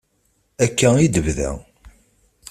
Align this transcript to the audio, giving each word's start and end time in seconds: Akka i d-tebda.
Akka 0.63 0.89
i 0.97 1.07
d-tebda. 1.07 1.51